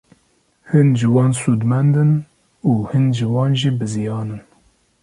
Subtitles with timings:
[0.69, 2.11] Hin ji wan sûdmend in
[2.69, 4.41] û hin ji wan jî biziyan in.